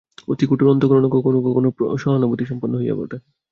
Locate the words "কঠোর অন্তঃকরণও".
0.49-1.09